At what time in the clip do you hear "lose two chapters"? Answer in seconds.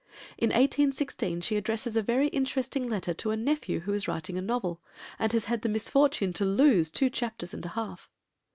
6.43-7.53